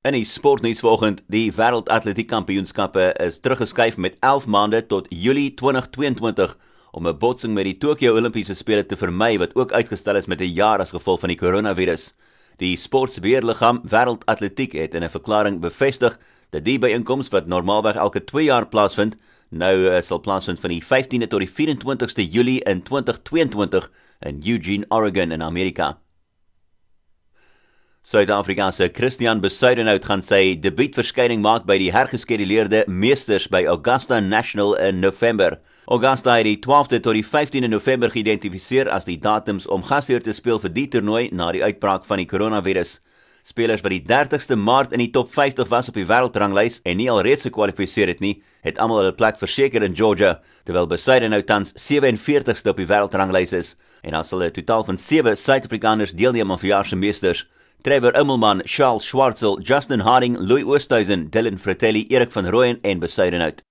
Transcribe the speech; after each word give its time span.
In 0.00 0.14
die 0.16 0.24
sportnuus 0.24 0.78
vanoggend, 0.80 1.18
die 1.28 1.50
wêreldatletiek 1.52 2.30
kampioenskappe 2.30 3.10
is 3.20 3.34
teruggeskuif 3.44 3.98
met 4.00 4.14
11 4.24 4.46
maande 4.48 4.78
tot 4.88 5.10
Julie 5.12 5.50
2022 5.52 6.54
om 6.96 7.06
'n 7.06 7.18
botsing 7.18 7.52
met 7.52 7.68
die 7.68 7.76
Tokio 7.76 8.14
Olimpiese 8.16 8.54
spele 8.54 8.86
te 8.86 8.96
vermy 8.96 9.36
wat 9.38 9.54
ook 9.54 9.72
uitgestel 9.72 10.16
is 10.16 10.26
met 10.26 10.40
'n 10.40 10.54
jaar 10.54 10.80
as 10.80 10.96
gevolg 10.96 11.20
van 11.20 11.28
die 11.28 11.36
koronavirus. 11.36 12.14
Die 12.56 12.76
sportbeheerliggaam 12.76 13.82
Wêreldatletiek 13.84 14.72
het 14.72 14.94
in 14.94 15.04
'n 15.04 15.10
verklaring 15.10 15.60
bevestig 15.60 16.18
dat 16.50 16.64
die 16.64 16.78
byeenkoms 16.78 17.28
wat 17.28 17.46
normaalweg 17.46 17.96
elke 17.96 18.24
2 18.24 18.44
jaar 18.44 18.68
plaasvind, 18.68 19.16
nou 19.50 19.76
uh, 19.76 20.00
sal 20.00 20.20
plaasvind 20.20 20.60
van 20.60 20.70
die 20.70 20.82
15de 20.82 21.26
tot 21.26 21.40
die 21.40 21.50
24ste 21.50 22.24
Julie 22.30 22.64
in 22.64 22.82
2022 22.82 23.90
in 24.20 24.40
Eugene, 24.46 24.86
Oregon 24.88 25.30
in 25.30 25.42
Amerika. 25.42 25.98
Suid-Afrika 28.02 28.70
se 28.72 28.88
Christian 28.88 29.40
Besuidenhout 29.40 30.06
gaan 30.08 30.22
sy 30.24 30.54
debuutverskyning 30.56 31.42
maak 31.44 31.66
by 31.68 31.76
die 31.78 31.90
hergeskeduleerde 31.92 32.86
Meesters 32.88 33.44
by 33.52 33.60
Augusta 33.68 34.22
National 34.24 34.72
in 34.80 35.02
November. 35.04 35.58
Augusta 35.84 36.38
het 36.38 36.48
die 36.48 36.56
12de 36.64 37.02
tot 37.04 37.18
die 37.18 37.26
15de 37.26 37.68
November 37.68 38.08
geïdentifiseer 38.10 38.88
as 38.88 39.04
die 39.04 39.18
datums 39.20 39.68
om 39.68 39.84
gasheer 39.84 40.24
te 40.24 40.32
speel 40.32 40.62
vir 40.64 40.72
die 40.72 40.86
toernooi 40.88 41.28
na 41.36 41.50
die 41.52 41.60
uitbraak 41.60 42.08
van 42.08 42.22
die 42.22 42.26
koronavirus. 42.30 42.96
Spelers 43.44 43.84
wat 43.84 43.92
die 43.92 44.02
30ste 44.08 44.56
Maart 44.56 44.96
in 44.96 45.04
die 45.04 45.12
top 45.12 45.28
50 45.36 45.68
was 45.68 45.92
op 45.92 46.00
die 46.00 46.08
wêreldranglys 46.08 46.80
en 46.88 46.96
nie 46.96 47.10
alreeds 47.12 47.44
gekwalifiseer 47.50 48.14
het 48.14 48.24
nie, 48.24 48.40
het 48.64 48.80
almal 48.80 49.04
hulle 49.04 49.14
plek 49.14 49.36
verseker 49.36 49.84
in 49.84 49.94
Georgia, 49.94 50.38
terwyl 50.64 50.88
Besuidenhout 50.88 51.46
tans 51.46 51.76
47ste 51.76 52.72
op 52.72 52.80
die 52.80 52.88
wêreldranglys 52.88 53.52
is 53.52 53.76
en 54.00 54.16
as 54.16 54.32
hulle 54.32 54.48
'n 54.48 54.56
totaal 54.56 54.84
van 54.88 54.96
7 54.96 55.36
Suid-Afrikaners 55.36 56.16
deelneem 56.16 56.50
aan 56.50 56.58
verjaar 56.58 56.86
se 56.86 56.96
Meesters. 56.96 57.46
Trevor 57.82 58.12
Immelman, 58.12 58.62
Charles 58.66 59.04
Schwartzel, 59.04 59.58
Justin 59.62 60.00
Harding, 60.00 60.36
Louis 60.36 60.64
Oosthuizen, 60.64 61.30
Dylan 61.30 61.58
Fratelli, 61.58 62.06
Erik 62.10 62.30
van 62.30 62.46
Rooyen 62.46 62.78
en 62.82 62.98
Besuidenhout. 63.00 63.62